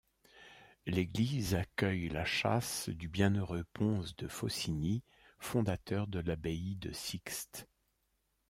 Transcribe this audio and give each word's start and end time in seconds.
L'église 0.87 1.53
accueille 1.53 2.09
la 2.09 2.25
châsse 2.25 2.89
du 2.89 3.07
bienheureux 3.07 3.65
Ponce 3.71 4.15
de 4.15 4.27
Faucigny 4.27 5.03
fondateur 5.37 6.07
de 6.07 6.17
l'abbaye 6.17 6.75
de 6.77 6.91
Sixt. 6.91 7.67